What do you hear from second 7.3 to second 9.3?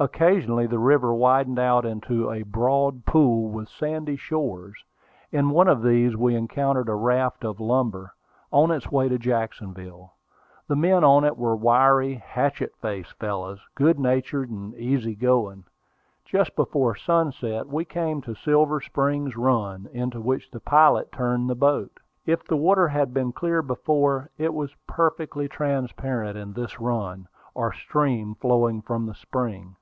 of lumber, on its way to